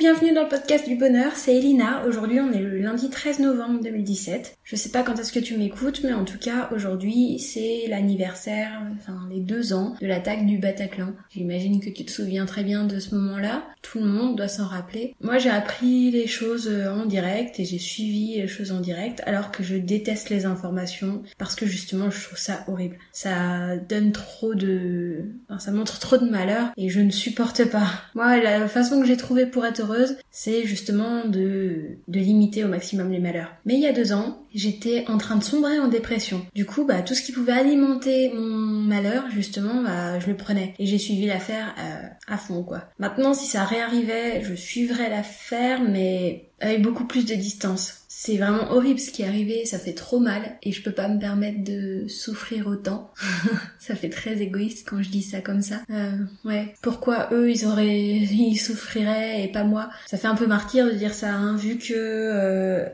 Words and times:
bienvenue 0.00 0.32
dans 0.32 0.44
le 0.44 0.48
podcast 0.48 0.88
du 0.88 0.96
bonheur, 0.96 1.32
c'est 1.34 1.54
Elina. 1.54 2.06
Aujourd'hui 2.06 2.40
on 2.40 2.50
est 2.52 2.58
le 2.58 2.78
lundi 2.78 3.10
13 3.10 3.40
novembre 3.40 3.80
2017. 3.82 4.56
Je 4.64 4.74
sais 4.74 4.88
pas 4.88 5.02
quand 5.02 5.18
est-ce 5.18 5.30
que 5.30 5.38
tu 5.38 5.58
m'écoutes, 5.58 6.00
mais 6.02 6.14
en 6.14 6.24
tout 6.24 6.38
cas 6.38 6.70
aujourd'hui 6.74 7.38
c'est 7.38 7.84
l'anniversaire, 7.86 8.80
enfin 8.96 9.28
les 9.30 9.40
deux 9.40 9.74
ans 9.74 9.96
de 10.00 10.06
l'attaque 10.06 10.46
du 10.46 10.56
Bataclan. 10.56 11.12
J'imagine 11.28 11.80
que 11.80 11.90
tu 11.90 12.06
te 12.06 12.10
souviens 12.10 12.46
très 12.46 12.64
bien 12.64 12.84
de 12.84 12.98
ce 12.98 13.14
moment-là, 13.14 13.64
tout 13.82 13.98
le 13.98 14.06
monde 14.06 14.36
doit 14.36 14.48
s'en 14.48 14.66
rappeler. 14.66 15.14
Moi 15.20 15.36
j'ai 15.36 15.50
appris 15.50 16.10
les 16.10 16.26
choses 16.26 16.66
euh, 16.66 16.90
en 16.90 17.04
direct 17.04 17.60
et 17.60 17.66
j'ai 17.66 17.78
suivi 17.78 18.36
les 18.36 18.48
choses 18.48 18.72
en 18.72 18.80
direct 18.80 19.22
alors 19.26 19.52
que 19.52 19.62
je 19.62 19.76
déteste 19.76 20.30
les 20.30 20.46
informations 20.46 21.22
parce 21.36 21.54
que 21.54 21.66
justement 21.66 22.10
je 22.10 22.24
trouve 22.24 22.38
ça 22.38 22.64
horrible. 22.68 22.96
Ça 23.12 23.76
donne 23.76 24.12
trop 24.12 24.54
de... 24.54 25.26
Enfin, 25.50 25.58
ça 25.58 25.72
montre 25.72 25.98
trop 25.98 26.16
de 26.16 26.30
malheur 26.30 26.70
et 26.78 26.88
je 26.88 27.00
ne 27.00 27.10
supporte 27.10 27.66
pas. 27.66 27.90
Moi 28.14 28.38
la 28.38 28.66
façon 28.66 28.98
que 28.98 29.06
j'ai 29.06 29.18
trouvé 29.18 29.44
pour 29.44 29.66
être 29.66 29.89
c'est 30.30 30.64
justement 30.64 31.24
de, 31.24 31.98
de 32.08 32.20
limiter 32.20 32.64
au 32.64 32.68
maximum 32.68 33.10
les 33.10 33.18
malheurs. 33.18 33.52
Mais 33.64 33.74
il 33.74 33.80
y 33.80 33.86
a 33.86 33.92
deux 33.92 34.12
ans, 34.12 34.44
j'étais 34.54 35.04
en 35.08 35.18
train 35.18 35.36
de 35.36 35.44
sombrer 35.44 35.78
en 35.78 35.88
dépression. 35.88 36.44
Du 36.54 36.66
coup, 36.66 36.84
bah, 36.84 37.02
tout 37.02 37.14
ce 37.14 37.22
qui 37.22 37.32
pouvait 37.32 37.52
alimenter 37.52 38.32
mon 38.34 38.40
malheur, 38.40 39.24
justement, 39.30 39.82
bah, 39.82 40.18
je 40.18 40.26
le 40.26 40.36
prenais. 40.36 40.74
Et 40.78 40.86
j'ai 40.86 40.98
suivi 40.98 41.26
l'affaire 41.26 41.74
euh, 41.78 42.06
à 42.26 42.36
fond, 42.36 42.62
quoi. 42.62 42.84
Maintenant, 42.98 43.34
si 43.34 43.46
ça 43.46 43.64
réarrivait, 43.64 44.42
je 44.42 44.54
suivrais 44.54 45.10
l'affaire, 45.10 45.82
mais 45.82 46.50
avec 46.60 46.82
beaucoup 46.82 47.06
plus 47.06 47.24
de 47.24 47.34
distance. 47.34 47.99
C'est 48.12 48.38
vraiment 48.38 48.72
horrible 48.72 48.98
ce 48.98 49.12
qui 49.12 49.22
est 49.22 49.26
arrivé, 49.26 49.64
ça 49.64 49.78
fait 49.78 49.92
trop 49.92 50.18
mal 50.18 50.58
et 50.64 50.72
je 50.72 50.82
peux 50.82 50.90
pas 50.90 51.06
me 51.06 51.20
permettre 51.20 51.62
de 51.62 52.08
souffrir 52.08 52.66
autant. 52.66 53.12
ça 53.78 53.94
fait 53.94 54.08
très 54.08 54.42
égoïste 54.42 54.84
quand 54.90 55.00
je 55.00 55.10
dis 55.10 55.22
ça 55.22 55.40
comme 55.40 55.62
ça. 55.62 55.82
Euh, 55.90 56.16
ouais. 56.44 56.74
Pourquoi 56.82 57.28
eux 57.30 57.48
ils 57.48 57.66
auraient, 57.66 57.86
ils 58.18 58.56
souffriraient 58.56 59.44
et 59.44 59.52
pas 59.52 59.62
moi? 59.62 59.90
Ça 60.08 60.18
fait 60.18 60.26
un 60.26 60.34
peu 60.34 60.48
martyr 60.48 60.86
de 60.86 60.90
dire 60.90 61.14
ça, 61.14 61.32
hein, 61.32 61.54
vu 61.56 61.78
que 61.78 61.94
euh, 61.94 62.84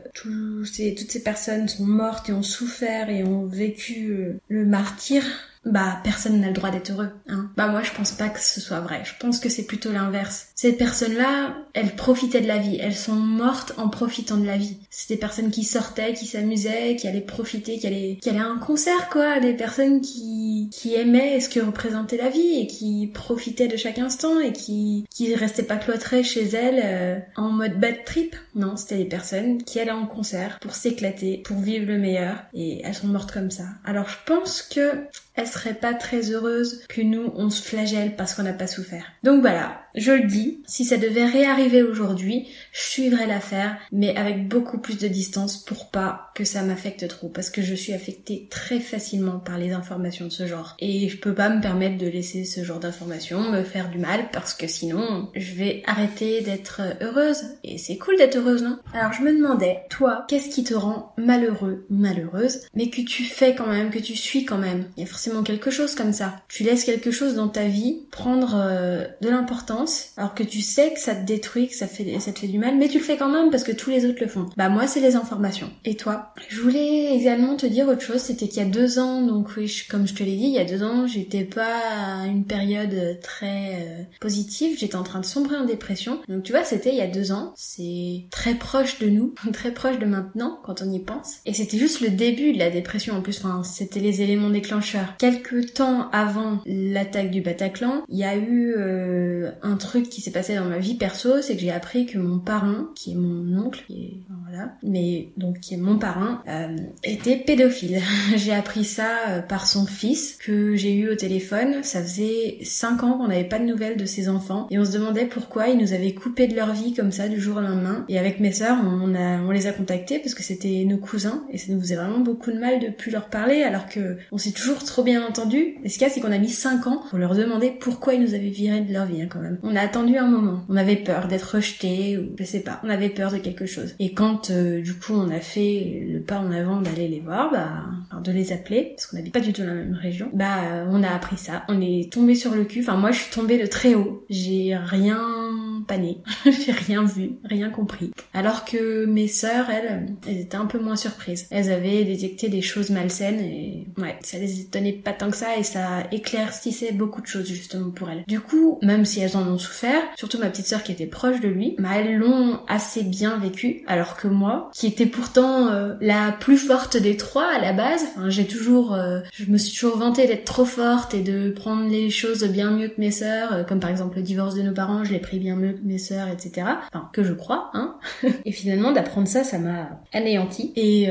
ces, 0.65 0.93
toutes 0.93 1.09
ces 1.09 1.23
personnes 1.23 1.67
sont 1.67 1.87
mortes 1.87 2.29
et 2.29 2.33
ont 2.33 2.43
souffert 2.43 3.09
et 3.09 3.23
ont 3.23 3.47
vécu 3.47 4.11
euh, 4.11 4.39
le 4.49 4.67
martyr 4.67 5.23
bah 5.67 5.99
personne 6.03 6.39
n'a 6.39 6.47
le 6.47 6.53
droit 6.53 6.69
d'être 6.69 6.91
heureux. 6.91 7.09
Hein. 7.27 7.49
Bah 7.57 7.67
moi 7.67 7.83
je 7.83 7.91
pense 7.91 8.11
pas 8.11 8.29
que 8.29 8.39
ce 8.39 8.61
soit 8.61 8.79
vrai. 8.79 9.01
Je 9.03 9.13
pense 9.19 9.39
que 9.39 9.49
c'est 9.49 9.65
plutôt 9.65 9.91
l'inverse. 9.91 10.49
Ces 10.55 10.73
personnes-là, 10.73 11.55
elles 11.73 11.95
profitaient 11.95 12.41
de 12.41 12.47
la 12.47 12.57
vie. 12.57 12.77
Elles 12.81 12.95
sont 12.95 13.15
mortes 13.15 13.73
en 13.77 13.89
profitant 13.89 14.37
de 14.37 14.45
la 14.45 14.57
vie. 14.57 14.77
C'est 14.89 15.13
des 15.13 15.19
personnes 15.19 15.51
qui 15.51 15.63
sortaient, 15.63 16.13
qui 16.13 16.25
s'amusaient, 16.25 16.95
qui 16.95 17.07
allaient 17.07 17.21
profiter, 17.21 17.77
qui 17.77 17.87
allaient, 17.87 18.17
qui 18.21 18.29
allaient 18.29 18.39
à 18.39 18.47
un 18.47 18.57
concert 18.57 19.09
quoi. 19.09 19.39
Des 19.39 19.53
personnes 19.53 20.01
qui, 20.01 20.69
qui 20.73 20.95
aimaient 20.95 21.39
ce 21.39 21.49
que 21.49 21.59
représentait 21.59 22.17
la 22.17 22.29
vie 22.29 22.59
et 22.59 22.67
qui 22.67 23.11
profitaient 23.13 23.67
de 23.67 23.77
chaque 23.77 23.99
instant 23.99 24.39
et 24.39 24.53
qui, 24.53 25.05
qui 25.09 25.35
restaient 25.35 25.63
pas 25.63 25.77
cloîtrées 25.77 26.23
chez 26.23 26.45
elles 26.45 26.81
euh, 26.83 27.19
en 27.35 27.49
mode 27.49 27.79
bad 27.79 28.03
trip. 28.05 28.35
Non, 28.55 28.77
c'était 28.77 28.97
des 28.97 29.05
personnes 29.05 29.63
qui 29.63 29.79
allaient 29.79 29.91
en 29.91 30.07
concert 30.07 30.59
pour 30.59 30.73
s'éclater, 30.73 31.37
pour 31.45 31.57
vivre 31.57 31.85
le 31.85 31.97
meilleur 31.97 32.43
et 32.53 32.81
elles 32.83 32.95
sont 32.95 33.07
mortes 33.07 33.31
comme 33.31 33.51
ça. 33.51 33.65
Alors 33.85 34.09
je 34.09 34.17
pense 34.25 34.61
que 34.61 34.91
elles 35.37 35.47
serait 35.47 35.75
pas 35.75 35.93
très 35.93 36.31
heureuse 36.31 36.83
que 36.89 37.01
nous, 37.01 37.31
on 37.35 37.49
se 37.49 37.61
flagelle 37.61 38.15
parce 38.15 38.33
qu'on 38.33 38.43
n'a 38.43 38.53
pas 38.53 38.67
souffert. 38.67 39.05
Donc 39.23 39.41
voilà, 39.41 39.86
je 39.97 40.11
le 40.11 40.27
dis, 40.27 40.61
si 40.65 40.85
ça 40.85 40.97
devait 40.97 41.25
réarriver 41.25 41.83
aujourd'hui, 41.83 42.47
je 42.71 42.81
suivrais 42.81 43.27
l'affaire, 43.27 43.77
mais 43.91 44.15
avec 44.15 44.47
beaucoup 44.47 44.77
plus 44.77 44.97
de 44.97 45.07
distance 45.07 45.57
pour 45.57 45.89
pas 45.89 46.31
que 46.35 46.43
ça 46.43 46.61
m'affecte 46.61 47.07
trop, 47.07 47.29
parce 47.29 47.49
que 47.49 47.61
je 47.61 47.75
suis 47.75 47.93
affectée 47.93 48.47
très 48.49 48.79
facilement 48.79 49.39
par 49.39 49.57
les 49.57 49.71
informations 49.71 50.25
de 50.25 50.31
ce 50.31 50.47
genre. 50.47 50.75
Et 50.79 51.09
je 51.09 51.17
peux 51.17 51.33
pas 51.33 51.49
me 51.49 51.61
permettre 51.61 51.97
de 51.97 52.07
laisser 52.07 52.45
ce 52.45 52.63
genre 52.63 52.79
d'informations 52.79 53.51
me 53.51 53.63
faire 53.63 53.89
du 53.89 53.97
mal, 53.97 54.29
parce 54.31 54.53
que 54.53 54.67
sinon, 54.67 55.29
je 55.35 55.53
vais 55.53 55.83
arrêter 55.85 56.41
d'être 56.41 56.81
heureuse. 57.01 57.43
Et 57.63 57.77
c'est 57.77 57.97
cool 57.97 58.17
d'être 58.17 58.37
heureuse, 58.37 58.63
non? 58.63 58.77
Alors 58.93 59.13
je 59.13 59.21
me 59.21 59.35
demandais, 59.35 59.79
toi, 59.89 60.25
qu'est-ce 60.27 60.49
qui 60.49 60.63
te 60.63 60.73
rend 60.73 61.13
malheureux, 61.17 61.85
malheureuse, 61.89 62.61
mais 62.75 62.89
que 62.89 63.01
tu 63.01 63.23
fais 63.23 63.55
quand 63.55 63.67
même, 63.67 63.89
que 63.89 63.99
tu 63.99 64.15
suis 64.15 64.45
quand 64.45 64.57
même? 64.57 64.85
Il 64.95 65.01
y 65.01 65.03
a 65.03 65.09
forcément 65.09 65.43
quelque 65.43 65.71
chose 65.71 65.95
comme 65.95 66.13
ça. 66.13 66.35
Tu 66.47 66.63
laisses 66.63 66.83
quelque 66.83 67.11
chose 67.11 67.35
dans 67.35 67.47
ta 67.47 67.65
vie 67.65 68.01
prendre 68.11 68.55
euh, 68.55 69.05
de 69.21 69.29
l'importance, 69.29 69.86
alors 70.17 70.33
que 70.33 70.43
tu 70.43 70.61
sais 70.61 70.93
que 70.93 70.99
ça 70.99 71.15
te 71.15 71.25
détruit, 71.25 71.67
que 71.67 71.75
ça, 71.75 71.87
te 71.87 71.93
fait 71.93 72.47
du 72.47 72.59
mal, 72.59 72.77
mais 72.77 72.87
tu 72.87 72.97
le 72.99 73.03
fais 73.03 73.17
quand 73.17 73.29
même 73.29 73.49
parce 73.49 73.63
que 73.63 73.71
tous 73.71 73.89
les 73.89 74.05
autres 74.05 74.21
le 74.21 74.27
font. 74.27 74.45
Bah 74.57 74.69
moi, 74.69 74.87
c'est 74.87 74.99
les 74.99 75.15
informations. 75.15 75.69
Et 75.85 75.95
toi? 75.95 76.33
Je 76.49 76.61
voulais 76.61 77.15
également 77.15 77.55
te 77.55 77.65
dire 77.65 77.87
autre 77.87 78.01
chose, 78.01 78.21
c'était 78.21 78.47
qu'il 78.47 78.63
y 78.63 78.65
a 78.65 78.69
deux 78.69 78.99
ans, 78.99 79.21
donc 79.21 79.49
oui, 79.57 79.71
comme 79.89 80.07
je 80.07 80.13
te 80.13 80.23
l'ai 80.23 80.35
dit, 80.35 80.45
il 80.45 80.53
y 80.53 80.59
a 80.59 80.65
deux 80.65 80.83
ans, 80.83 81.07
j'étais 81.07 81.43
pas 81.43 81.79
à 82.21 82.25
une 82.27 82.45
période 82.45 83.19
très 83.21 83.75
euh, 83.81 84.03
positive, 84.19 84.77
j'étais 84.79 84.95
en 84.95 85.03
train 85.03 85.19
de 85.19 85.25
sombrer 85.25 85.57
en 85.57 85.65
dépression. 85.65 86.19
Donc 86.27 86.43
tu 86.43 86.51
vois, 86.51 86.63
c'était 86.63 86.91
il 86.91 86.97
y 86.97 87.01
a 87.01 87.07
deux 87.07 87.31
ans, 87.31 87.53
c'est 87.55 88.25
très 88.31 88.55
proche 88.55 88.99
de 88.99 89.07
nous, 89.07 89.33
très 89.53 89.71
proche 89.71 89.99
de 89.99 90.05
maintenant, 90.05 90.59
quand 90.63 90.81
on 90.81 90.91
y 90.91 90.99
pense. 90.99 91.37
Et 91.45 91.53
c'était 91.53 91.77
juste 91.77 92.01
le 92.01 92.09
début 92.09 92.53
de 92.53 92.59
la 92.59 92.69
dépression 92.69 93.15
en 93.15 93.21
plus, 93.21 93.39
enfin, 93.43 93.63
c'était 93.63 93.99
les 93.99 94.21
éléments 94.21 94.49
déclencheurs 94.49 95.15
quelques 95.17 95.73
temps 95.73 96.09
avant 96.11 96.59
l'attaque 96.65 97.31
du 97.31 97.41
Bataclan, 97.41 98.03
il 98.09 98.17
y 98.17 98.23
a 98.23 98.35
eu 98.35 98.73
euh, 98.77 99.51
un 99.61 99.76
truc 99.77 100.09
qui 100.09 100.21
s'est 100.21 100.31
passé 100.31 100.55
dans 100.55 100.65
ma 100.65 100.79
vie 100.79 100.95
perso, 100.95 101.41
c'est 101.41 101.55
que 101.55 101.61
j'ai 101.61 101.71
appris 101.71 102.05
que 102.05 102.17
mon 102.17 102.39
parrain, 102.39 102.89
qui 102.95 103.11
est 103.11 103.15
mon 103.15 103.57
oncle, 103.57 103.83
qui 103.87 104.03
est, 104.03 104.17
voilà, 104.47 104.73
mais 104.83 105.29
donc 105.37 105.59
qui 105.59 105.73
est 105.73 105.77
mon 105.77 105.97
parrain, 105.97 106.41
euh, 106.47 106.75
était 107.03 107.37
pédophile. 107.37 108.01
j'ai 108.35 108.53
appris 108.53 108.83
ça 108.83 109.07
euh, 109.29 109.41
par 109.41 109.67
son 109.67 109.85
fils 109.85 110.37
que 110.39 110.75
j'ai 110.75 110.95
eu 110.95 111.09
au 111.09 111.15
téléphone. 111.15 111.83
Ça 111.83 112.01
faisait 112.01 112.57
5 112.63 113.03
ans 113.03 113.17
qu'on 113.17 113.27
n'avait 113.27 113.43
pas 113.43 113.59
de 113.59 113.65
nouvelles 113.65 113.97
de 113.97 114.05
ses 114.05 114.29
enfants 114.29 114.67
et 114.71 114.79
on 114.79 114.85
se 114.85 114.91
demandait 114.91 115.25
pourquoi 115.25 115.67
ils 115.69 115.77
nous 115.77 115.93
avaient 115.93 116.13
coupé 116.13 116.47
de 116.47 116.55
leur 116.55 116.73
vie 116.73 116.93
comme 116.93 117.11
ça 117.11 117.27
du 117.27 117.39
jour 117.39 117.57
au 117.57 117.61
lendemain. 117.61 118.05
Et 118.09 118.19
avec 118.19 118.39
mes 118.39 118.51
sœurs, 118.51 118.77
on, 118.83 119.51
les 119.51 119.67
a 119.67 119.71
contactés 119.71 120.19
parce 120.19 120.35
que 120.35 120.43
c'était 120.43 120.85
nos 120.85 120.97
cousins 120.97 121.45
et 121.51 121.57
ça 121.57 121.71
nous 121.71 121.79
faisait 121.79 121.95
vraiment 121.95 122.19
beaucoup 122.19 122.51
de 122.51 122.59
mal 122.59 122.79
de 122.79 122.89
plus 122.89 123.11
leur 123.11 123.29
parler 123.29 123.63
alors 123.63 123.87
que 123.87 124.17
on 124.31 124.37
s'est 124.37 124.51
toujours 124.51 124.83
trop 124.83 125.03
bien 125.03 125.25
entendu. 125.25 125.75
Et 125.83 125.89
ce 125.89 125.97
qu'il 125.97 126.07
y 126.07 126.09
a, 126.09 126.13
c'est 126.13 126.19
qu'on 126.19 126.31
a 126.31 126.37
mis 126.37 126.49
5 126.49 126.87
ans 126.87 127.01
pour 127.09 127.17
leur 127.17 127.35
demander 127.35 127.71
pourquoi 127.71 128.13
ils 128.13 128.21
nous 128.21 128.33
avaient 128.33 128.49
viré 128.49 128.81
de 128.81 128.93
leur 128.93 129.05
vie, 129.05 129.21
hein, 129.21 129.27
quand 129.29 129.39
même. 129.39 129.56
On 129.63 129.75
a 129.75 129.81
attendu 129.81 130.17
un 130.17 130.27
moment. 130.27 130.63
On 130.69 130.75
avait 130.75 130.95
peur 130.95 131.27
d'être 131.27 131.55
rejetés, 131.55 132.17
ou 132.17 132.35
je 132.37 132.43
sais 132.43 132.61
pas. 132.61 132.81
On 132.83 132.89
avait 132.89 133.09
peur 133.09 133.31
de 133.31 133.37
quelque 133.37 133.65
chose. 133.65 133.95
Et 133.99 134.13
quand, 134.13 134.49
euh, 134.49 134.81
du 134.81 134.93
coup, 134.93 135.13
on 135.13 135.29
a 135.29 135.39
fait 135.39 136.05
le 136.07 136.19
pas 136.21 136.39
en 136.39 136.51
avant 136.51 136.81
d'aller 136.81 137.07
les 137.07 137.19
voir, 137.19 137.51
bah, 137.51 138.19
de 138.21 138.31
les 138.31 138.51
appeler, 138.51 138.93
parce 138.95 139.07
qu'on 139.07 139.17
n'habite 139.17 139.33
pas 139.33 139.39
du 139.39 139.53
tout 139.53 139.61
dans 139.61 139.67
la 139.67 139.73
même 139.75 139.93
région, 139.93 140.29
bah, 140.33 140.85
on 140.89 141.03
a 141.03 141.09
appris 141.09 141.37
ça. 141.37 141.63
On 141.69 141.81
est 141.81 142.11
tombé 142.11 142.35
sur 142.35 142.53
le 142.53 142.65
cul. 142.65 142.81
Enfin, 142.81 142.97
moi, 142.97 143.11
je 143.11 143.19
suis 143.19 143.33
tombée 143.33 143.57
de 143.57 143.65
très 143.65 143.95
haut. 143.95 144.25
J'ai 144.29 144.75
rien 144.75 145.46
pané. 145.87 146.19
J'ai 146.45 146.71
rien 146.71 147.03
vu, 147.03 147.31
rien 147.43 147.69
compris. 147.69 148.11
Alors 148.33 148.65
que 148.65 149.05
mes 149.05 149.27
sœurs, 149.27 149.69
elles, 149.69 150.15
elles 150.27 150.39
étaient 150.39 150.57
un 150.57 150.65
peu 150.65 150.79
moins 150.79 150.95
surprises. 150.95 151.47
Elles 151.51 151.71
avaient 151.71 152.03
détecté 152.03 152.49
des 152.49 152.61
choses 152.61 152.89
malsaines 152.89 153.39
et 153.39 153.87
ouais, 153.97 154.15
ça 154.21 154.37
les 154.37 154.61
étonnait 154.61 154.93
pas 154.93 155.13
tant 155.13 155.29
que 155.29 155.37
ça 155.37 155.57
et 155.57 155.63
ça 155.63 156.03
éclaircissait 156.11 156.91
beaucoup 156.91 157.21
de 157.21 157.27
choses 157.27 157.47
justement 157.47 157.91
pour 157.91 158.09
elles. 158.09 158.23
Du 158.27 158.39
coup, 158.39 158.79
même 158.81 159.05
si 159.05 159.19
elles 159.19 159.37
en 159.37 159.47
ont 159.47 159.57
souffert, 159.57 160.01
surtout 160.15 160.37
ma 160.37 160.49
petite 160.49 160.67
sœur 160.67 160.83
qui 160.83 160.91
était 160.91 161.05
proche 161.05 161.39
de 161.39 161.47
lui, 161.47 161.75
bah 161.79 161.89
elles 161.95 162.17
l'ont 162.17 162.59
assez 162.67 163.03
bien 163.03 163.37
vécu 163.37 163.83
alors 163.87 164.17
que 164.17 164.27
moi, 164.27 164.69
qui 164.73 164.87
était 164.87 165.05
pourtant 165.05 165.67
euh, 165.67 165.93
la 166.01 166.31
plus 166.31 166.57
forte 166.57 166.97
des 166.97 167.17
trois 167.17 167.47
à 167.51 167.59
la 167.59 167.73
base, 167.73 168.05
j'ai 168.27 168.45
toujours 168.45 168.93
euh, 168.93 169.19
je 169.33 169.45
me 169.49 169.57
suis 169.57 169.77
toujours 169.77 169.97
vantée 169.97 170.27
d'être 170.27 170.45
trop 170.45 170.65
forte 170.65 171.13
et 171.13 171.21
de 171.21 171.49
prendre 171.49 171.89
les 171.89 172.09
choses 172.09 172.43
bien 172.43 172.71
mieux 172.71 172.89
que 172.89 172.99
mes 172.99 173.11
sœurs, 173.11 173.53
euh, 173.53 173.63
comme 173.63 173.79
par 173.79 173.89
exemple 173.89 174.17
le 174.17 174.23
divorce 174.23 174.55
de 174.55 174.61
nos 174.61 174.73
parents, 174.73 175.03
je 175.03 175.11
l'ai 175.11 175.19
pris 175.19 175.39
bien 175.39 175.55
mieux 175.55 175.76
mes 175.83 175.97
sœurs, 175.97 176.27
etc. 176.27 176.67
Enfin, 176.93 177.09
que 177.13 177.23
je 177.23 177.33
crois, 177.33 177.69
hein. 177.73 177.95
et 178.45 178.51
finalement, 178.51 178.91
d'apprendre 178.91 179.27
ça, 179.27 179.43
ça 179.43 179.59
m'a 179.59 180.01
anéanti. 180.13 180.73
Et 180.75 181.09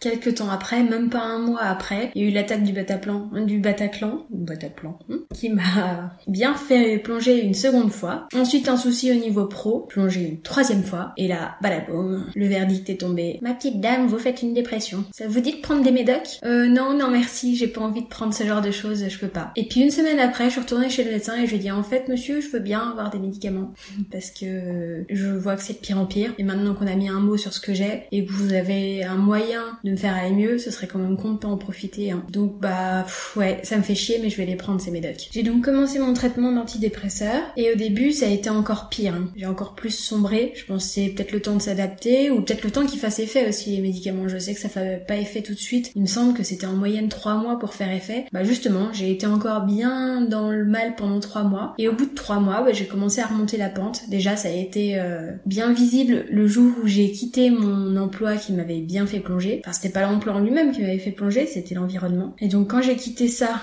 quelques 0.00 0.36
temps 0.36 0.50
après, 0.50 0.82
même 0.82 1.10
pas 1.10 1.22
un 1.22 1.38
mois 1.38 1.62
après, 1.62 2.10
il 2.14 2.22
y 2.22 2.24
a 2.26 2.28
eu 2.28 2.32
l'attaque 2.32 2.62
du 2.62 2.72
Bataclan, 2.72 3.28
du 3.46 3.58
Bataclan, 3.58 4.26
Bataclan, 4.30 4.98
hein, 5.10 5.18
qui 5.34 5.50
m'a 5.50 6.16
bien 6.26 6.54
fait 6.54 6.98
plonger 6.98 7.42
une 7.42 7.54
seconde 7.54 7.92
fois. 7.92 8.28
Ensuite, 8.34 8.68
un 8.68 8.76
souci 8.76 9.10
au 9.10 9.14
niveau 9.14 9.46
pro, 9.46 9.80
plonger 9.80 10.22
une 10.22 10.40
troisième 10.40 10.82
fois. 10.82 11.12
Et 11.16 11.28
là, 11.28 11.56
balaboum, 11.62 12.26
le 12.34 12.46
verdict 12.46 12.88
est 12.90 13.00
tombé. 13.00 13.38
Ma 13.42 13.54
petite 13.54 13.80
dame, 13.80 14.06
vous 14.06 14.18
faites 14.18 14.42
une 14.42 14.54
dépression. 14.54 15.04
Ça 15.12 15.26
vous 15.28 15.40
dit 15.40 15.52
de 15.52 15.60
prendre 15.60 15.82
des 15.82 15.92
médocs? 15.92 16.38
Euh, 16.44 16.68
non, 16.68 16.96
non, 16.96 17.10
merci, 17.10 17.56
j'ai 17.56 17.68
pas 17.68 17.80
envie 17.80 18.02
de 18.02 18.08
prendre 18.08 18.34
ce 18.34 18.44
genre 18.44 18.62
de 18.62 18.70
choses, 18.70 19.04
je 19.08 19.18
peux 19.18 19.28
pas. 19.28 19.52
Et 19.56 19.66
puis 19.66 19.80
une 19.80 19.90
semaine 19.90 20.18
après, 20.18 20.46
je 20.46 20.50
suis 20.50 20.60
retournée 20.60 20.90
chez 20.90 21.04
le 21.04 21.10
médecin 21.10 21.36
et 21.36 21.46
je 21.46 21.50
lui 21.50 21.56
ai 21.56 21.60
dit, 21.60 21.70
en 21.70 21.82
fait, 21.82 22.08
monsieur, 22.08 22.40
je 22.40 22.48
veux 22.48 22.60
bien 22.60 22.90
avoir 22.90 23.10
des 23.10 23.18
médicaments. 23.18 23.72
Parce 24.10 24.30
que 24.30 25.04
je 25.08 25.28
vois 25.28 25.56
que 25.56 25.62
c'est 25.62 25.74
de 25.74 25.78
pire 25.78 25.98
en 25.98 26.06
pire. 26.06 26.32
Et 26.38 26.44
maintenant 26.44 26.74
qu'on 26.74 26.86
a 26.86 26.94
mis 26.94 27.08
un 27.08 27.20
mot 27.20 27.36
sur 27.36 27.52
ce 27.52 27.60
que 27.60 27.74
j'ai 27.74 28.04
et 28.10 28.24
que 28.24 28.32
vous 28.32 28.52
avez 28.52 29.04
un 29.04 29.16
moyen 29.16 29.62
de 29.84 29.90
me 29.90 29.96
faire 29.96 30.14
aller 30.14 30.32
mieux, 30.32 30.58
ce 30.58 30.70
serait 30.70 30.86
quand 30.86 30.98
même 30.98 31.16
con 31.16 31.32
de 31.32 31.38
pas 31.38 31.48
en 31.48 31.56
profiter. 31.56 32.10
Hein. 32.10 32.24
Donc 32.30 32.60
bah, 32.60 33.06
ouais, 33.36 33.60
ça 33.62 33.76
me 33.76 33.82
fait 33.82 33.94
chier, 33.94 34.18
mais 34.22 34.30
je 34.30 34.36
vais 34.36 34.46
les 34.46 34.56
prendre 34.56 34.80
ces 34.80 34.90
médocs. 34.90 35.28
J'ai 35.32 35.42
donc 35.42 35.64
commencé 35.64 35.98
mon 35.98 36.12
traitement 36.14 36.52
d'antidépresseur 36.52 37.42
et 37.56 37.72
au 37.72 37.76
début, 37.76 38.12
ça 38.12 38.26
a 38.26 38.30
été 38.30 38.50
encore 38.50 38.88
pire. 38.88 39.14
Hein. 39.14 39.28
J'ai 39.36 39.46
encore 39.46 39.74
plus 39.74 39.94
sombré. 39.94 40.52
Je 40.54 40.64
pensais 40.64 41.08
peut-être 41.08 41.32
le 41.32 41.40
temps 41.40 41.56
de 41.56 41.62
s'adapter 41.62 42.30
ou 42.30 42.42
peut-être 42.42 42.64
le 42.64 42.70
temps 42.70 42.86
qu'il 42.86 42.98
fasse 42.98 43.18
effet 43.18 43.48
aussi 43.48 43.70
les 43.70 43.82
médicaments. 43.82 44.28
Je 44.28 44.38
sais 44.38 44.54
que 44.54 44.60
ça 44.60 44.68
fait 44.68 45.04
pas 45.06 45.16
effet 45.16 45.42
tout 45.42 45.54
de 45.54 45.58
suite. 45.58 45.92
Il 45.94 46.02
me 46.02 46.06
semble 46.06 46.34
que 46.34 46.42
c'était 46.42 46.66
en 46.66 46.74
moyenne 46.74 47.08
trois 47.08 47.34
mois 47.34 47.58
pour 47.58 47.74
faire 47.74 47.92
effet. 47.92 48.26
Bah 48.32 48.44
justement, 48.44 48.92
j'ai 48.92 49.10
été 49.10 49.26
encore 49.26 49.62
bien 49.62 50.20
dans 50.22 50.50
le 50.50 50.64
mal 50.64 50.94
pendant 50.96 51.20
trois 51.20 51.42
mois 51.42 51.74
et 51.78 51.88
au 51.88 51.92
bout 51.92 52.06
de 52.06 52.14
trois 52.14 52.40
mois, 52.40 52.62
bah, 52.62 52.72
j'ai 52.72 52.86
commencé 52.86 53.20
à 53.20 53.26
remonter 53.26 53.56
la 53.56 53.68
pente 53.68 53.81
Déjà, 54.08 54.36
ça 54.36 54.48
a 54.48 54.52
été 54.52 54.98
euh, 54.98 55.32
bien 55.46 55.72
visible 55.72 56.26
le 56.30 56.46
jour 56.46 56.72
où 56.82 56.86
j'ai 56.86 57.10
quitté 57.10 57.50
mon 57.50 57.96
emploi 57.96 58.36
qui 58.36 58.52
m'avait 58.52 58.80
bien 58.80 59.06
fait 59.06 59.20
plonger. 59.20 59.62
Enfin, 59.64 59.72
c'était 59.72 59.92
pas 59.92 60.02
l'emploi 60.02 60.34
en 60.34 60.40
lui-même 60.40 60.72
qui 60.72 60.82
m'avait 60.82 60.98
fait 60.98 61.10
plonger, 61.10 61.46
c'était 61.46 61.74
l'environnement. 61.74 62.34
Et 62.40 62.48
donc, 62.48 62.70
quand 62.70 62.82
j'ai 62.82 62.96
quitté 62.96 63.28
ça, 63.28 63.60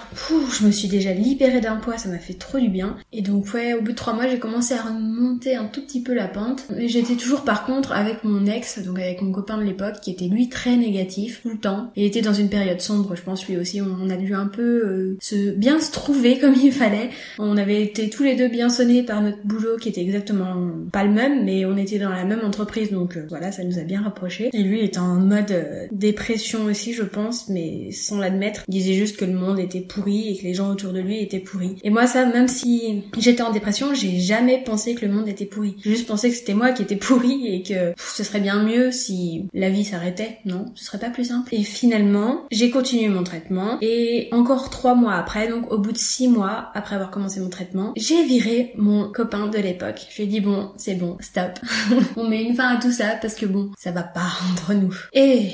je 0.59 0.65
me 0.65 0.71
suis 0.71 0.87
déjà 0.87 1.13
libérée 1.13 1.61
d'un 1.61 1.77
poids, 1.77 1.97
ça 1.97 2.09
m'a 2.09 2.19
fait 2.19 2.33
trop 2.33 2.59
du 2.59 2.69
bien. 2.69 2.97
Et 3.13 3.21
donc, 3.21 3.53
ouais, 3.53 3.73
au 3.73 3.81
bout 3.81 3.91
de 3.91 3.97
trois 3.97 4.13
mois, 4.13 4.27
j'ai 4.27 4.39
commencé 4.39 4.73
à 4.73 4.81
remonter 4.81 5.55
un 5.55 5.65
tout 5.65 5.81
petit 5.81 6.01
peu 6.01 6.13
la 6.13 6.27
pente. 6.27 6.65
Mais 6.75 6.87
j'étais 6.87 7.15
toujours, 7.15 7.43
par 7.43 7.65
contre, 7.65 7.91
avec 7.91 8.23
mon 8.23 8.45
ex, 8.45 8.79
donc 8.79 8.99
avec 8.99 9.21
mon 9.21 9.31
copain 9.31 9.57
de 9.57 9.63
l'époque, 9.63 9.99
qui 10.01 10.11
était 10.11 10.27
lui 10.27 10.49
très 10.49 10.75
négatif 10.75 11.41
tout 11.43 11.49
le 11.49 11.57
temps. 11.57 11.91
Il 11.95 12.03
était 12.03 12.21
dans 12.21 12.33
une 12.33 12.49
période 12.49 12.81
sombre, 12.81 13.15
je 13.15 13.21
pense 13.21 13.47
lui 13.47 13.57
aussi. 13.57 13.81
On 13.81 14.09
a 14.09 14.15
dû 14.15 14.33
un 14.33 14.47
peu 14.47 14.61
euh, 14.61 15.17
se 15.21 15.51
bien 15.51 15.79
se 15.79 15.91
trouver 15.91 16.37
comme 16.41 16.55
il 16.55 16.71
fallait. 16.71 17.09
On 17.37 17.57
avait 17.57 17.81
été 17.81 18.09
tous 18.09 18.23
les 18.23 18.35
deux 18.35 18.47
bien 18.47 18.69
sonnés 18.69 19.03
par 19.03 19.21
notre 19.21 19.41
boulot 19.43 19.77
qui 19.77 19.89
était 19.89 20.03
exactement 20.09 20.55
pas 20.91 21.03
le 21.03 21.11
même, 21.11 21.45
mais 21.45 21.65
on 21.65 21.77
était 21.77 21.99
dans 21.99 22.09
la 22.09 22.25
même 22.25 22.43
entreprise, 22.43 22.91
donc 22.91 23.15
euh, 23.15 23.25
voilà, 23.29 23.51
ça 23.51 23.63
nous 23.63 23.79
a 23.79 23.83
bien 23.83 24.01
rapprochés. 24.01 24.49
Et 24.53 24.63
lui 24.63 24.81
était 24.81 24.99
en 24.99 25.15
mode 25.15 25.51
euh, 25.51 25.87
dépression 25.91 26.65
aussi, 26.65 26.93
je 26.93 27.03
pense, 27.03 27.49
mais 27.49 27.91
sans 27.91 28.17
l'admettre. 28.17 28.63
Il 28.67 28.73
disait 28.73 28.93
juste 28.93 29.17
que 29.17 29.25
le 29.25 29.33
monde 29.33 29.59
était 29.59 29.81
pourri 29.81 30.29
et 30.29 30.37
que 30.37 30.43
les 30.43 30.53
gens 30.53 30.69
autour 30.71 30.93
de 30.93 30.99
lui 30.99 31.21
étaient 31.21 31.39
pourris. 31.39 31.75
Et 31.83 31.89
moi, 31.89 32.07
ça, 32.07 32.25
même 32.25 32.47
si 32.47 33.03
j'étais 33.17 33.43
en 33.43 33.51
dépression, 33.51 33.93
j'ai 33.93 34.19
jamais 34.19 34.63
pensé 34.63 34.95
que 34.95 35.05
le 35.05 35.11
monde 35.11 35.27
était 35.27 35.45
pourri. 35.45 35.75
J'ai 35.83 35.91
juste 35.91 36.07
pensé 36.07 36.29
que 36.29 36.35
c'était 36.35 36.53
moi 36.53 36.71
qui 36.71 36.83
étais 36.83 36.95
pourri 36.95 37.47
et 37.47 37.63
que 37.63 37.93
ce 37.97 38.23
serait 38.23 38.41
bien 38.41 38.63
mieux 38.63 38.91
si 38.91 39.45
la 39.53 39.69
vie 39.69 39.83
s'arrêtait. 39.83 40.37
Non, 40.45 40.65
ce 40.75 40.85
serait 40.85 40.99
pas 40.99 41.09
plus 41.09 41.25
simple. 41.25 41.53
Et 41.53 41.63
finalement, 41.63 42.45
j'ai 42.51 42.69
continué 42.69 43.07
mon 43.09 43.23
traitement 43.23 43.77
et 43.81 44.29
encore 44.31 44.69
trois 44.69 44.95
mois 44.95 45.13
après, 45.13 45.47
donc 45.47 45.71
au 45.71 45.77
bout 45.77 45.91
de 45.91 45.97
six 45.97 46.27
mois 46.27 46.71
après 46.73 46.95
avoir 46.95 47.11
commencé 47.11 47.39
mon 47.39 47.49
traitement, 47.49 47.93
j'ai 47.95 48.23
viré 48.25 48.73
mon 48.77 49.11
copain 49.11 49.47
de 49.47 49.57
l'époque. 49.57 49.98
Je 50.09 50.17
lui 50.17 50.23
ai 50.23 50.27
dit 50.27 50.39
bon, 50.39 50.71
c'est 50.77 50.95
bon, 50.95 51.17
stop. 51.19 51.59
On 52.17 52.27
met 52.27 52.43
une 52.43 52.55
fin 52.55 52.75
à 52.75 52.79
tout 52.79 52.91
ça 52.91 53.17
parce 53.21 53.35
que 53.35 53.45
bon, 53.45 53.71
ça 53.77 53.91
va 53.91 54.03
pas 54.03 54.27
entre 54.51 54.73
nous. 54.73 54.95
Et 55.13 55.49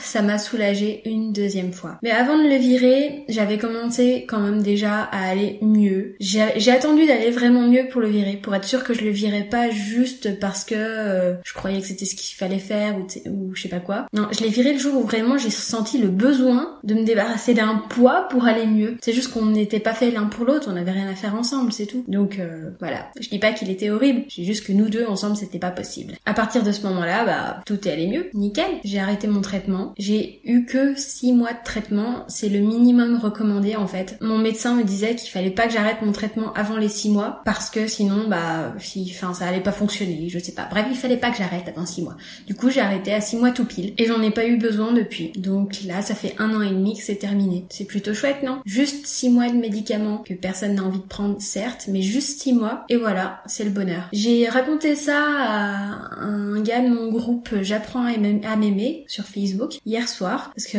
ça 0.00 0.22
m'a 0.22 0.38
soulagé 0.38 1.02
une 1.08 1.32
deuxième 1.32 1.72
fois. 1.72 1.98
Mais 2.02 2.10
avant 2.10 2.38
de 2.38 2.48
le 2.48 2.56
virer, 2.56 3.24
j'avais 3.28 3.58
commencé 3.58 4.24
quand 4.28 4.40
même 4.40 4.62
déjà 4.62 5.02
à 5.02 5.28
aller 5.28 5.58
mieux. 5.62 6.16
J'ai 6.20 6.70
attendu 6.70 7.06
d'aller 7.06 7.30
vraiment 7.30 7.66
mieux 7.66 7.88
pour 7.90 8.00
le 8.00 8.08
virer, 8.08 8.36
pour 8.36 8.54
être 8.54 8.64
sûr 8.64 8.84
que 8.84 8.94
je 8.94 9.02
le 9.02 9.10
virais 9.10 9.44
pas 9.44 9.70
juste 9.70 10.38
parce 10.40 10.64
que 10.64 10.74
euh, 10.76 11.34
je 11.44 11.54
croyais 11.54 11.80
que 11.80 11.86
c'était 11.86 12.04
ce 12.04 12.14
qu'il 12.14 12.36
fallait 12.36 12.58
faire 12.58 12.96
ou, 12.96 13.06
ou 13.30 13.54
je 13.54 13.62
sais 13.62 13.68
pas 13.68 13.80
quoi. 13.80 14.06
Non, 14.12 14.28
je 14.32 14.42
l'ai 14.42 14.50
viré 14.50 14.72
le 14.72 14.78
jour 14.78 14.96
où 14.96 15.06
vraiment 15.06 15.38
j'ai 15.38 15.50
senti 15.50 15.98
le 15.98 16.08
besoin 16.08 16.78
de 16.84 16.94
me 16.94 17.04
débarrasser 17.04 17.54
d'un 17.54 17.76
poids 17.88 18.26
pour 18.30 18.46
aller 18.46 18.66
mieux. 18.66 18.96
C'est 19.02 19.12
juste 19.12 19.32
qu'on 19.32 19.46
n'était 19.46 19.80
pas 19.80 19.94
fait 19.94 20.10
l'un 20.10 20.26
pour 20.26 20.44
l'autre, 20.44 20.68
on 20.70 20.74
n'avait 20.74 20.92
rien 20.92 21.08
à 21.08 21.14
faire 21.14 21.34
ensemble, 21.34 21.72
c'est 21.72 21.86
tout. 21.86 22.04
Donc 22.08 22.38
euh, 22.38 22.70
voilà. 22.78 23.10
Je 23.20 23.28
dis 23.28 23.38
pas 23.38 23.52
qu'il 23.52 23.70
était 23.76 23.90
horrible, 23.90 24.24
j'ai 24.28 24.44
juste 24.44 24.66
que 24.66 24.72
nous 24.72 24.88
deux 24.88 25.06
ensemble 25.06 25.36
c'était 25.36 25.58
pas 25.58 25.70
possible. 25.70 26.14
À 26.24 26.34
partir 26.34 26.62
de 26.62 26.72
ce 26.72 26.82
moment-là, 26.86 27.24
bah 27.24 27.60
tout 27.66 27.86
est 27.86 27.92
allé 27.92 28.06
mieux, 28.08 28.30
nickel. 28.34 28.66
J'ai 28.84 28.98
arrêté 28.98 29.26
mon 29.26 29.40
traitement. 29.40 29.92
J'ai 29.98 30.40
eu 30.44 30.64
que 30.64 30.96
6 30.96 31.32
mois 31.32 31.52
de 31.52 31.62
traitement, 31.64 32.24
c'est 32.28 32.48
le 32.48 32.60
minimum 32.60 33.18
recommandé 33.18 33.76
en 33.76 33.86
fait. 33.86 34.16
Mon 34.20 34.38
médecin 34.38 34.74
me 34.74 34.84
disait 34.84 35.14
qu'il 35.14 35.30
fallait 35.30 35.50
pas 35.50 35.66
que 35.66 35.72
j'arrête 35.72 36.02
mon 36.02 36.12
traitement 36.12 36.52
avant 36.54 36.76
les 36.76 36.88
6 36.88 37.10
mois 37.10 37.42
parce 37.44 37.70
que 37.70 37.86
sinon 37.86 38.28
bah 38.28 38.74
si 38.78 39.12
enfin 39.14 39.34
ça 39.34 39.46
allait 39.46 39.60
pas 39.60 39.72
fonctionner, 39.72 40.28
je 40.28 40.38
sais 40.38 40.52
pas. 40.52 40.66
Bref, 40.70 40.86
il 40.90 40.96
fallait 40.96 41.16
pas 41.16 41.30
que 41.30 41.38
j'arrête 41.38 41.68
avant 41.68 41.86
6 41.86 42.02
mois. 42.02 42.16
Du 42.46 42.54
coup, 42.54 42.70
j'ai 42.70 42.80
arrêté 42.80 43.12
à 43.12 43.20
6 43.20 43.36
mois 43.36 43.50
tout 43.50 43.64
pile 43.64 43.92
et 43.98 44.06
j'en 44.06 44.22
ai 44.22 44.30
pas 44.30 44.46
eu 44.46 44.56
besoin 44.56 44.92
depuis. 44.92 45.32
Donc 45.36 45.78
là, 45.86 46.02
ça 46.02 46.14
fait 46.14 46.34
un 46.38 46.54
an 46.54 46.62
et 46.62 46.70
demi 46.70 46.96
que 46.96 47.02
c'est 47.02 47.16
terminé. 47.16 47.66
C'est 47.70 47.84
plutôt 47.84 48.14
chouette, 48.14 48.42
non? 48.42 48.60
Juste 48.64 49.06
6 49.06 49.30
mois 49.30 49.50
de 49.50 49.56
médicaments 49.56 50.18
que 50.18 50.34
personne 50.34 50.74
n'a 50.74 50.84
envie 50.84 50.98
de 50.98 51.04
prendre, 51.04 51.40
certes, 51.40 51.86
mais 51.88 52.02
juste 52.02 52.40
6 52.40 52.54
mois 52.54 52.84
et 52.88 52.96
voilà, 52.96 53.42
c'est 53.56 53.64
le 53.64 53.70
bonheur. 53.70 54.02
J'ai 54.12 54.48
raconté 54.50 54.94
ça 54.94 55.18
à 55.18 56.22
un 56.22 56.60
gars 56.60 56.82
de 56.82 56.88
mon 56.88 57.10
groupe 57.10 57.48
J'apprends 57.62 58.04
à 58.04 58.56
m'aimer 58.56 59.04
sur 59.08 59.24
Facebook 59.24 59.78
hier 59.86 60.08
soir 60.08 60.52
parce 60.54 60.66
que 60.66 60.76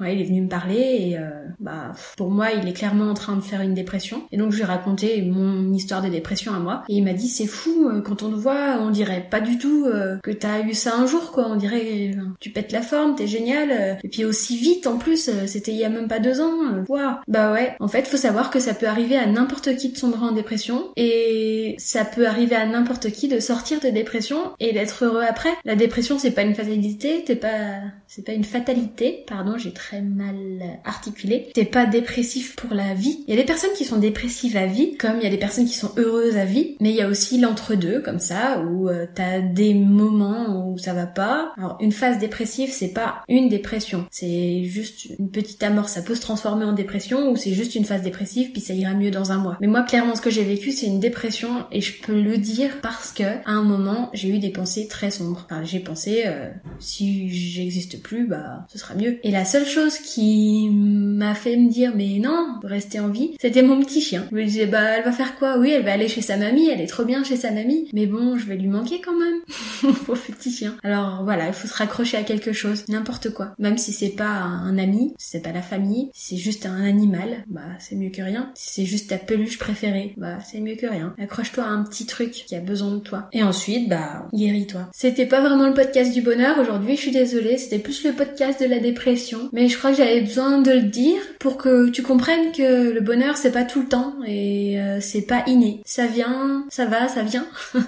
ouais, 0.00 0.16
il 0.16 0.20
est 0.20 0.24
venu 0.24 0.42
me 0.42 0.48
parler 0.48 0.96
et 1.00 1.18
euh, 1.18 1.30
bah 1.60 1.92
pour 2.16 2.30
moi, 2.30 2.48
il 2.50 2.68
est 2.68 2.72
clairement 2.72 3.08
en 3.08 3.14
train 3.14 3.36
de 3.36 3.40
faire 3.40 3.60
une 3.60 3.74
dépression 3.74 4.24
et 4.32 4.36
donc 4.36 4.50
je 4.50 4.56
lui 4.56 4.62
ai 4.62 4.66
raconté 4.66 5.22
mon 5.22 5.72
histoire 5.72 6.02
de 6.02 6.08
dépression 6.08 6.52
à 6.52 6.58
moi 6.58 6.82
et 6.88 6.96
il 6.96 7.04
m'a 7.04 7.12
dit 7.12 7.28
c'est 7.28 7.46
fou 7.46 7.88
euh, 7.88 8.00
quand 8.00 8.24
on 8.24 8.30
te 8.30 8.36
voit, 8.36 8.78
on 8.80 8.90
dirait 8.90 9.28
pas 9.30 9.40
du 9.40 9.58
tout 9.58 9.86
euh, 9.86 10.18
que 10.24 10.32
t'as 10.32 10.62
eu 10.62 10.74
ça 10.74 10.96
un 10.96 11.06
jour 11.06 11.30
quoi, 11.30 11.46
on 11.48 11.56
dirait 11.56 12.16
tu 12.40 12.50
pètes 12.50 12.72
la 12.72 12.82
forme, 12.82 13.14
t'es 13.14 13.28
génial 13.28 13.98
et 14.02 14.08
puis 14.08 14.24
aussi 14.24 14.56
vite 14.56 14.88
en 14.88 14.98
plus, 14.98 15.30
c'était 15.46 15.70
il 15.70 15.78
y 15.78 15.84
a 15.84 15.88
même 15.88 16.08
pas 16.08 16.18
deux 16.18 16.40
ans. 16.40 16.82
Waouh. 16.88 17.14
Bah 17.28 17.52
ouais, 17.52 17.76
en 17.78 17.86
fait, 17.86 18.08
faut 18.08 18.16
savoir 18.16 18.50
que 18.50 18.58
ça 18.58 18.74
peut 18.74 18.86
arriver 18.86 19.16
à 19.16 19.26
n'importe 19.26 19.76
qui 19.76 19.90
de 19.90 19.96
sombrer 19.96 20.26
en 20.26 20.32
dépression 20.32 20.88
et 20.96 21.76
ça 21.92 22.06
peut 22.06 22.26
arriver 22.26 22.56
à 22.56 22.64
n'importe 22.64 23.10
qui 23.10 23.28
de 23.28 23.38
sortir 23.38 23.78
de 23.78 23.88
dépression 23.90 24.52
et 24.60 24.72
d'être 24.72 25.04
heureux 25.04 25.24
après. 25.28 25.50
La 25.66 25.76
dépression, 25.76 26.18
c'est 26.18 26.30
pas 26.30 26.40
une 26.40 26.54
fatalité, 26.54 27.22
t'es 27.22 27.36
pas, 27.36 27.82
c'est 28.14 28.26
pas 28.26 28.32
une 28.32 28.44
fatalité, 28.44 29.24
pardon, 29.26 29.56
j'ai 29.56 29.72
très 29.72 30.02
mal 30.02 30.36
articulé. 30.84 31.48
T'es 31.54 31.64
pas 31.64 31.86
dépressif 31.86 32.56
pour 32.56 32.74
la 32.74 32.92
vie. 32.92 33.24
Il 33.26 33.34
y 33.34 33.38
a 33.38 33.40
des 33.40 33.46
personnes 33.46 33.72
qui 33.74 33.86
sont 33.86 33.96
dépressives 33.96 34.58
à 34.58 34.66
vie, 34.66 34.98
comme 34.98 35.16
il 35.16 35.22
y 35.22 35.26
a 35.26 35.30
des 35.30 35.38
personnes 35.38 35.64
qui 35.64 35.74
sont 35.74 35.92
heureuses 35.96 36.36
à 36.36 36.44
vie, 36.44 36.76
mais 36.78 36.90
il 36.90 36.96
y 36.96 37.00
a 37.00 37.08
aussi 37.08 37.40
l'entre-deux, 37.40 38.02
comme 38.02 38.18
ça, 38.18 38.60
où 38.60 38.90
euh, 38.90 39.06
t'as 39.14 39.40
des 39.40 39.72
moments 39.72 40.68
où 40.68 40.76
ça 40.76 40.92
va 40.92 41.06
pas. 41.06 41.54
Alors, 41.56 41.78
une 41.80 41.90
phase 41.90 42.18
dépressive, 42.18 42.68
c'est 42.70 42.92
pas 42.92 43.22
une 43.30 43.48
dépression, 43.48 44.06
c'est 44.10 44.62
juste 44.64 45.06
une 45.18 45.30
petite 45.30 45.62
amorce. 45.62 45.92
Ça 45.92 46.02
peut 46.02 46.14
se 46.14 46.20
transformer 46.20 46.66
en 46.66 46.74
dépression 46.74 47.30
ou 47.30 47.36
c'est 47.36 47.54
juste 47.54 47.74
une 47.76 47.86
phase 47.86 48.02
dépressive 48.02 48.52
puis 48.52 48.60
ça 48.60 48.74
ira 48.74 48.92
mieux 48.92 49.10
dans 49.10 49.32
un 49.32 49.38
mois. 49.38 49.56
Mais 49.62 49.68
moi, 49.68 49.84
clairement, 49.84 50.16
ce 50.16 50.20
que 50.20 50.28
j'ai 50.28 50.44
vécu, 50.44 50.72
c'est 50.72 50.84
une 50.86 51.00
dépression 51.00 51.64
et 51.72 51.80
je 51.80 51.98
peux 52.02 52.20
le 52.20 52.36
dire 52.36 52.82
parce 52.82 53.10
que 53.10 53.22
à 53.22 53.52
un 53.52 53.62
moment, 53.62 54.10
j'ai 54.12 54.28
eu 54.28 54.38
des 54.38 54.50
pensées 54.50 54.86
très 54.86 55.10
sombres. 55.10 55.46
Enfin, 55.46 55.64
j'ai 55.64 55.80
pensé 55.80 56.24
euh, 56.26 56.50
si 56.78 57.30
j'existe 57.30 58.01
plus, 58.02 58.26
bah 58.26 58.66
ce 58.68 58.78
sera 58.78 58.94
mieux. 58.94 59.18
Et 59.24 59.30
la 59.30 59.44
seule 59.44 59.66
chose 59.66 59.98
qui 59.98 60.68
m'a 60.70 61.34
fait 61.34 61.56
me 61.56 61.70
dire 61.70 61.92
mais 61.94 62.18
non, 62.18 62.58
rester 62.62 63.00
en 63.00 63.08
vie, 63.08 63.36
c'était 63.40 63.62
mon 63.62 63.80
petit 63.80 64.00
chien. 64.00 64.26
Je 64.30 64.36
me 64.36 64.44
disais 64.44 64.66
bah 64.66 64.82
elle 64.96 65.04
va 65.04 65.12
faire 65.12 65.36
quoi? 65.36 65.58
Oui, 65.58 65.70
elle 65.70 65.84
va 65.84 65.92
aller 65.92 66.08
chez 66.08 66.22
sa 66.22 66.36
mamie, 66.36 66.68
elle 66.68 66.80
est 66.80 66.86
trop 66.86 67.04
bien 67.04 67.24
chez 67.24 67.36
sa 67.36 67.50
mamie, 67.50 67.88
mais 67.92 68.06
bon, 68.06 68.36
je 68.36 68.46
vais 68.46 68.56
lui 68.56 68.68
manquer 68.68 69.00
quand 69.00 69.18
même. 69.18 69.40
Pauvre 70.06 70.22
petit 70.22 70.50
chien. 70.50 70.76
Alors 70.82 71.22
voilà, 71.24 71.46
il 71.48 71.52
faut 71.52 71.68
se 71.68 71.74
raccrocher 71.74 72.16
à 72.16 72.22
quelque 72.22 72.52
chose, 72.52 72.84
n'importe 72.88 73.30
quoi. 73.30 73.54
Même 73.58 73.78
si 73.78 73.92
c'est 73.92 74.10
pas 74.10 74.30
un 74.30 74.78
ami, 74.78 75.14
si 75.18 75.30
c'est 75.30 75.42
pas 75.42 75.52
la 75.52 75.62
famille, 75.62 76.10
si 76.12 76.36
c'est 76.36 76.42
juste 76.42 76.66
un 76.66 76.84
animal, 76.84 77.44
bah 77.48 77.60
c'est 77.78 77.96
mieux 77.96 78.10
que 78.10 78.22
rien. 78.22 78.50
Si 78.54 78.74
c'est 78.74 78.86
juste 78.86 79.10
ta 79.10 79.18
peluche 79.18 79.58
préférée, 79.58 80.14
bah 80.16 80.38
c'est 80.44 80.60
mieux 80.60 80.76
que 80.76 80.86
rien. 80.86 81.14
Accroche-toi 81.18 81.64
à 81.64 81.68
un 81.68 81.82
petit 81.82 82.06
truc 82.06 82.30
qui 82.30 82.54
a 82.54 82.60
besoin 82.60 82.92
de 82.92 83.00
toi. 83.00 83.28
Et 83.32 83.42
ensuite, 83.42 83.88
bah, 83.88 84.26
guéris-toi. 84.32 84.88
C'était 84.92 85.26
pas 85.26 85.40
vraiment 85.40 85.66
le 85.68 85.74
podcast 85.74 86.12
du 86.12 86.22
bonheur 86.22 86.58
aujourd'hui, 86.58 86.96
je 86.96 87.00
suis 87.02 87.10
désolée, 87.10 87.58
c'était 87.58 87.78
plus 87.78 87.91
le 88.04 88.12
podcast 88.12 88.60
de 88.60 88.66
la 88.66 88.78
dépression. 88.78 89.48
Mais 89.52 89.68
je 89.68 89.76
crois 89.76 89.90
que 89.90 89.98
j'avais 89.98 90.22
besoin 90.22 90.58
de 90.58 90.72
le 90.72 90.82
dire 90.82 91.20
pour 91.38 91.56
que 91.56 91.90
tu 91.90 92.02
comprennes 92.02 92.52
que 92.52 92.90
le 92.90 93.00
bonheur 93.00 93.36
c'est 93.36 93.52
pas 93.52 93.64
tout 93.64 93.82
le 93.82 93.88
temps 93.88 94.14
et 94.26 94.80
euh, 94.80 94.98
c'est 95.00 95.22
pas 95.22 95.44
inné. 95.46 95.80
Ça 95.84 96.06
vient, 96.06 96.64
ça 96.70 96.86
va, 96.86 97.08
ça 97.08 97.22
vient. 97.22 97.46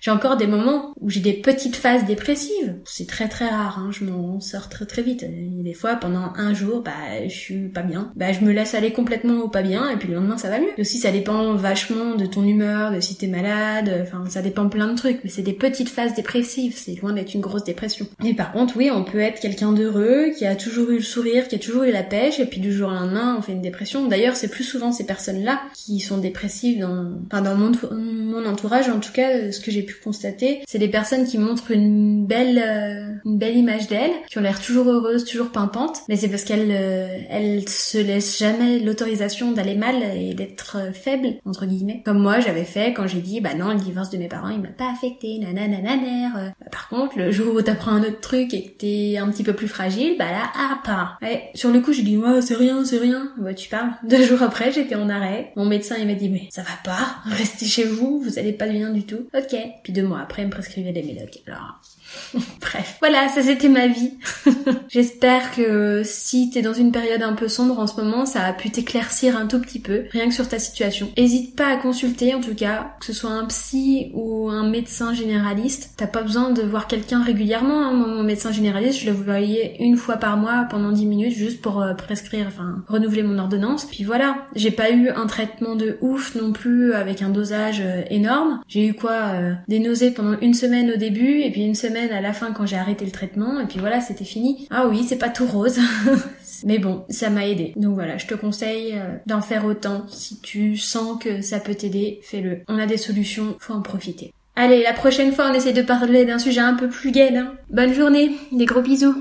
j'ai 0.00 0.10
encore 0.10 0.36
des 0.36 0.46
moments 0.46 0.92
où 1.00 1.08
j'ai 1.10 1.20
des 1.20 1.32
petites 1.32 1.76
phases 1.76 2.04
dépressives. 2.04 2.76
C'est 2.84 3.08
très 3.08 3.28
très 3.28 3.48
rare, 3.48 3.78
hein. 3.78 3.90
je 3.90 4.04
m'en 4.04 4.40
sors 4.40 4.68
très 4.68 4.86
très 4.86 5.02
vite. 5.02 5.24
des 5.24 5.74
fois, 5.74 5.96
pendant 5.96 6.32
un 6.36 6.52
jour, 6.52 6.82
bah, 6.82 6.92
je 7.24 7.34
suis 7.34 7.68
pas 7.68 7.82
bien. 7.82 8.12
Bah, 8.16 8.32
je 8.32 8.40
me 8.40 8.52
laisse 8.52 8.74
aller 8.74 8.92
complètement 8.92 9.40
au 9.40 9.48
pas 9.48 9.62
bien 9.62 9.88
et 9.90 9.96
puis 9.96 10.08
le 10.08 10.16
lendemain 10.16 10.36
ça 10.36 10.50
va 10.50 10.58
mieux. 10.58 10.72
aussi, 10.78 10.98
ça 10.98 11.10
dépend 11.10 11.54
vachement 11.54 12.14
de 12.14 12.26
ton 12.26 12.44
humeur, 12.44 12.92
de 12.92 13.00
si 13.00 13.16
t'es 13.16 13.26
malade, 13.26 14.02
enfin 14.02 14.24
ça 14.28 14.42
dépend 14.42 14.68
plein 14.68 14.88
de 14.88 14.96
trucs, 14.96 15.20
mais 15.24 15.30
c'est 15.30 15.42
des 15.42 15.52
petites 15.52 15.88
phases 15.88 16.14
dépressives, 16.14 16.74
c'est 16.76 17.00
loin 17.00 17.12
d'être 17.12 17.34
une 17.34 17.40
grosse 17.40 17.64
dépression. 17.64 18.06
Et 18.24 18.34
par 18.34 18.52
contre, 18.52 18.76
oui, 18.76 18.90
on 18.90 19.04
peut 19.04 19.20
être 19.20 19.40
quelqu'un 19.54 19.72
d'heureux, 19.72 20.30
qui 20.36 20.46
a 20.46 20.56
toujours 20.56 20.90
eu 20.90 20.96
le 20.96 21.02
sourire, 21.02 21.46
qui 21.46 21.54
a 21.54 21.58
toujours 21.58 21.84
eu 21.84 21.92
la 21.92 22.02
pêche, 22.02 22.40
et 22.40 22.46
puis 22.46 22.60
du 22.60 22.72
jour 22.72 22.88
au 22.88 22.92
lendemain, 22.92 23.36
on 23.38 23.42
fait 23.42 23.52
une 23.52 23.62
dépression. 23.62 24.08
D'ailleurs, 24.08 24.34
c'est 24.34 24.48
plus 24.48 24.64
souvent 24.64 24.90
ces 24.90 25.06
personnes-là 25.06 25.60
qui 25.74 26.00
sont 26.00 26.18
dépressives 26.18 26.80
dans, 26.80 27.12
enfin 27.26 27.40
dans 27.40 27.54
mon, 27.54 27.72
mon 27.92 28.44
entourage, 28.46 28.88
en 28.88 28.98
tout 28.98 29.12
cas, 29.12 29.52
ce 29.52 29.60
que 29.60 29.70
j'ai 29.70 29.82
pu 29.82 29.94
constater, 30.02 30.62
c'est 30.66 30.78
des 30.78 30.88
personnes 30.88 31.24
qui 31.24 31.38
montrent 31.38 31.70
une 31.70 32.26
belle, 32.26 32.58
euh, 32.58 33.14
une 33.24 33.38
belle 33.38 33.56
image 33.56 33.86
d'elles, 33.86 34.12
qui 34.28 34.38
ont 34.38 34.42
l'air 34.42 34.60
toujours 34.60 34.90
heureuses, 34.90 35.24
toujours 35.24 35.50
pimpantes, 35.50 36.00
mais 36.08 36.16
c'est 36.16 36.28
parce 36.28 36.44
qu'elles, 36.44 36.72
euh, 36.72 37.18
elles 37.30 37.68
se 37.68 37.98
laissent 37.98 38.38
jamais 38.38 38.80
l'autorisation 38.80 39.52
d'aller 39.52 39.76
mal 39.76 40.02
et 40.02 40.34
d'être 40.34 40.78
euh, 40.80 40.92
faibles 40.92 41.34
entre 41.46 41.66
guillemets. 41.66 42.02
Comme 42.04 42.18
moi, 42.18 42.40
j'avais 42.40 42.64
fait 42.64 42.92
quand 42.92 43.06
j'ai 43.06 43.20
dit, 43.20 43.40
bah 43.40 43.54
non, 43.54 43.72
le 43.72 43.78
divorce 43.78 44.10
de 44.10 44.18
mes 44.18 44.28
parents, 44.28 44.48
il 44.48 44.60
m'a 44.60 44.68
pas 44.68 44.90
affecté, 44.90 45.38
nanana. 45.38 45.92
Euh, 45.94 46.48
bah, 46.60 46.66
par 46.72 46.88
contre, 46.88 47.18
le 47.18 47.30
jour 47.30 47.54
où 47.54 47.62
t'apprends 47.62 47.92
un 47.92 48.02
autre 48.02 48.20
truc 48.20 48.52
et 48.52 48.64
que 48.64 48.70
t'es 48.78 49.16
un 49.16 49.30
petit 49.30 49.43
peu 49.44 49.52
plus 49.52 49.68
fragile, 49.68 50.16
bah 50.18 50.30
là, 50.30 50.50
ah, 50.56 50.80
pas. 50.84 51.18
Ouais, 51.22 51.50
sur 51.54 51.70
le 51.70 51.80
coup, 51.80 51.92
j'ai 51.92 52.02
dit, 52.02 52.16
ouais, 52.16 52.42
c'est 52.42 52.56
rien, 52.56 52.84
c'est 52.84 52.98
rien. 52.98 53.32
Bah, 53.38 53.54
tu 53.54 53.68
parles. 53.68 53.90
Deux 54.08 54.24
jours 54.24 54.42
après, 54.42 54.72
j'étais 54.72 54.94
en 54.94 55.08
arrêt. 55.08 55.52
Mon 55.56 55.64
médecin, 55.64 55.96
il 55.98 56.06
m'a 56.06 56.14
dit, 56.14 56.28
mais 56.28 56.48
ça 56.50 56.62
va 56.62 56.76
pas, 56.84 57.16
restez 57.26 57.66
chez 57.66 57.84
vous, 57.84 58.20
vous 58.20 58.38
allez 58.38 58.52
pas 58.52 58.66
bien 58.66 58.90
du 58.90 59.04
tout. 59.04 59.28
Ok. 59.34 59.56
Puis 59.82 59.92
deux 59.92 60.02
mois 60.02 60.20
après, 60.20 60.42
il 60.42 60.46
me 60.46 60.50
prescrivait 60.50 60.92
des 60.92 61.02
médocs. 61.02 61.42
Alors, 61.46 61.80
Bref, 62.60 62.96
voilà, 63.00 63.28
ça 63.28 63.42
c'était 63.42 63.68
ma 63.68 63.86
vie. 63.86 64.14
J'espère 64.88 65.54
que 65.54 66.02
si 66.04 66.50
t'es 66.50 66.62
dans 66.62 66.74
une 66.74 66.92
période 66.92 67.22
un 67.22 67.34
peu 67.34 67.48
sombre 67.48 67.78
en 67.78 67.86
ce 67.86 68.00
moment, 68.00 68.26
ça 68.26 68.42
a 68.44 68.52
pu 68.52 68.70
t'éclaircir 68.70 69.36
un 69.36 69.46
tout 69.46 69.60
petit 69.60 69.80
peu, 69.80 70.04
rien 70.10 70.28
que 70.28 70.34
sur 70.34 70.48
ta 70.48 70.58
situation. 70.58 71.10
Hésite 71.16 71.56
pas 71.56 71.68
à 71.68 71.76
consulter 71.76 72.34
en 72.34 72.40
tout 72.40 72.54
cas, 72.54 72.94
que 73.00 73.06
ce 73.06 73.12
soit 73.12 73.30
un 73.30 73.46
psy 73.46 74.10
ou 74.14 74.48
un 74.50 74.68
médecin 74.68 75.14
généraliste, 75.14 75.94
t'as 75.96 76.06
pas 76.06 76.22
besoin 76.22 76.50
de 76.50 76.62
voir 76.62 76.86
quelqu'un 76.86 77.22
régulièrement. 77.22 77.86
Hein. 77.86 77.92
Mon 77.92 78.22
médecin 78.22 78.52
généraliste, 78.52 79.00
je 79.00 79.06
le 79.06 79.12
voyais 79.12 79.76
une 79.80 79.96
fois 79.96 80.16
par 80.16 80.36
mois 80.36 80.66
pendant 80.70 80.92
10 80.92 81.06
minutes 81.06 81.34
juste 81.34 81.60
pour 81.60 81.82
euh, 81.82 81.94
prescrire, 81.94 82.46
enfin 82.48 82.82
renouveler 82.88 83.22
mon 83.22 83.38
ordonnance. 83.38 83.84
Puis 83.84 84.04
voilà, 84.04 84.46
j'ai 84.54 84.70
pas 84.70 84.90
eu 84.90 85.08
un 85.08 85.26
traitement 85.26 85.76
de 85.76 85.98
ouf 86.00 86.34
non 86.34 86.52
plus 86.52 86.94
avec 86.94 87.22
un 87.22 87.30
dosage 87.30 87.80
euh, 87.84 88.02
énorme. 88.10 88.60
J'ai 88.68 88.86
eu 88.86 88.94
quoi 88.94 89.12
euh, 89.34 89.54
Des 89.68 89.78
nausées 89.78 90.10
pendant 90.10 90.38
une 90.40 90.54
semaine 90.54 90.90
au 90.90 90.96
début 90.96 91.40
et 91.40 91.50
puis 91.50 91.62
une 91.62 91.74
semaine 91.74 92.03
à 92.12 92.20
la 92.20 92.32
fin 92.32 92.52
quand 92.52 92.66
j'ai 92.66 92.76
arrêté 92.76 93.04
le 93.04 93.10
traitement 93.10 93.60
et 93.60 93.66
puis 93.66 93.78
voilà, 93.78 94.00
c'était 94.00 94.24
fini. 94.24 94.66
Ah 94.70 94.86
oui, 94.88 95.04
c'est 95.08 95.18
pas 95.18 95.28
tout 95.28 95.46
rose. 95.46 95.78
Mais 96.64 96.78
bon, 96.78 97.04
ça 97.08 97.30
m'a 97.30 97.46
aidé. 97.46 97.72
Donc 97.76 97.94
voilà, 97.94 98.16
je 98.16 98.26
te 98.26 98.34
conseille 98.34 98.98
d'en 99.26 99.40
faire 99.40 99.64
autant. 99.64 100.06
Si 100.08 100.40
tu 100.40 100.76
sens 100.76 101.22
que 101.22 101.42
ça 101.42 101.60
peut 101.60 101.74
t'aider, 101.74 102.20
fais-le. 102.22 102.60
On 102.68 102.78
a 102.78 102.86
des 102.86 102.96
solutions, 102.96 103.56
faut 103.58 103.74
en 103.74 103.82
profiter. 103.82 104.32
Allez, 104.56 104.84
la 104.84 104.92
prochaine 104.92 105.32
fois, 105.32 105.50
on 105.50 105.54
essaie 105.54 105.72
de 105.72 105.82
parler 105.82 106.24
d'un 106.24 106.38
sujet 106.38 106.60
un 106.60 106.74
peu 106.74 106.88
plus 106.88 107.10
gai. 107.10 107.36
Hein. 107.36 107.54
Bonne 107.70 107.92
journée, 107.92 108.30
des 108.52 108.66
gros 108.66 108.82
bisous. 108.82 109.16